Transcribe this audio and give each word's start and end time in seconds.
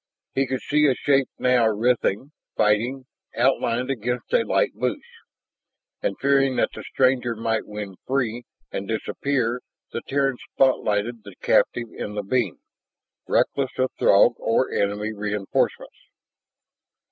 He 0.33 0.47
could 0.47 0.61
see 0.61 0.87
a 0.87 0.95
shape 0.95 1.29
now 1.37 1.67
writhing, 1.67 2.31
fighting, 2.57 3.05
outlined 3.37 3.91
against 3.91 4.33
a 4.33 4.43
light 4.43 4.73
bush. 4.73 4.97
And, 6.01 6.17
fearing 6.19 6.55
that 6.55 6.71
the 6.73 6.81
stranger 6.81 7.35
might 7.35 7.67
win 7.67 7.93
free 8.07 8.45
and 8.71 8.87
disappear, 8.87 9.61
the 9.91 10.01
Terran 10.07 10.37
spotlighted 10.57 11.21
the 11.21 11.35
captive 11.43 11.89
in 11.95 12.15
the 12.15 12.23
beam, 12.23 12.57
reckless 13.27 13.77
of 13.77 13.91
Throg 13.99 14.33
or 14.37 14.71
enemy 14.71 15.13
reinforcements. 15.13 15.99